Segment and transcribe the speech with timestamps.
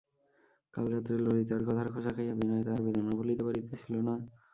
[0.73, 4.13] কাল রাত্রে ললিতার কথার খোঁচা খাইয়া বিনয় তাহার বেদনা ভুলিতে পারিতেছিল না।